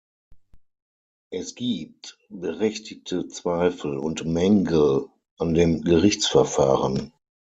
[1.29, 7.13] Es gibt berechtigte Zweifel und Mängel an dem Gerichtsverfahren.